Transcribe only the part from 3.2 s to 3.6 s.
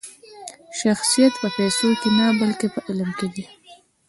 دئ.